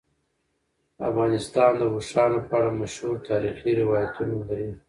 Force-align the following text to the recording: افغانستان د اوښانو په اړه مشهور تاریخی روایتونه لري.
افغانستان 1.09 1.71
د 1.77 1.81
اوښانو 1.93 2.39
په 2.47 2.53
اړه 2.59 2.71
مشهور 2.81 3.15
تاریخی 3.29 3.71
روایتونه 3.81 4.33
لري. 4.49 4.71